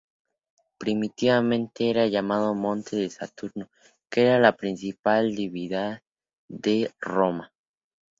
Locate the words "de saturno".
2.95-3.69